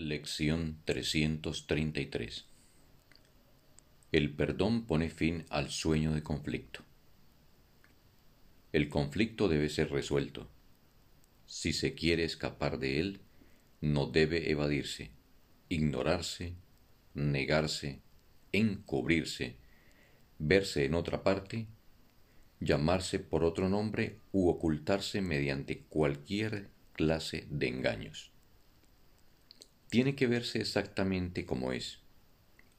[0.00, 2.44] Lección 333
[4.12, 6.84] El perdón pone fin al sueño de conflicto.
[8.72, 10.48] El conflicto debe ser resuelto.
[11.46, 13.20] Si se quiere escapar de él,
[13.80, 15.10] no debe evadirse,
[15.68, 16.54] ignorarse,
[17.14, 18.00] negarse,
[18.52, 19.56] encubrirse,
[20.38, 21.66] verse en otra parte,
[22.60, 28.30] llamarse por otro nombre u ocultarse mediante cualquier clase de engaños
[29.88, 31.98] tiene que verse exactamente como es,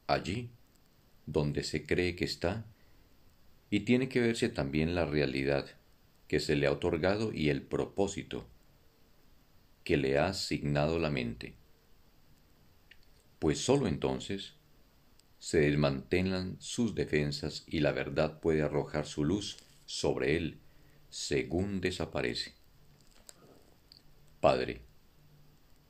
[0.07, 0.49] allí
[1.25, 2.65] donde se cree que está,
[3.69, 5.69] y tiene que verse también la realidad
[6.27, 8.47] que se le ha otorgado y el propósito
[9.83, 11.55] que le ha asignado la mente.
[13.39, 14.53] Pues sólo entonces
[15.39, 20.59] se desmantelan sus defensas y la verdad puede arrojar su luz sobre él
[21.09, 22.53] según desaparece.
[24.41, 24.81] Padre,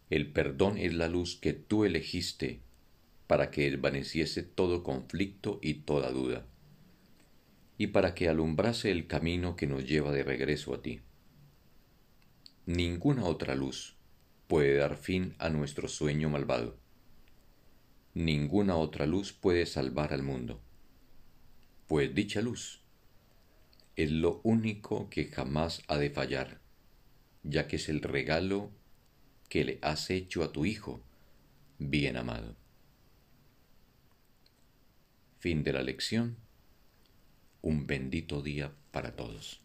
[0.09, 2.61] el perdón es la luz que tú elegiste
[3.27, 6.45] para que desvaneciese todo conflicto y toda duda,
[7.77, 11.01] y para que alumbrase el camino que nos lleva de regreso a ti.
[12.65, 13.95] Ninguna otra luz
[14.47, 16.77] puede dar fin a nuestro sueño malvado.
[18.15, 20.59] Ninguna otra luz puede salvar al mundo,
[21.87, 22.81] pues dicha luz
[23.95, 26.61] es lo único que jamás ha de fallar,
[27.43, 28.71] ya que es el regalo
[29.49, 31.03] que le has hecho a tu Hijo,
[31.79, 32.55] bien amado.
[35.39, 36.37] Fin de la lección.
[37.61, 39.61] Un bendito día para todos.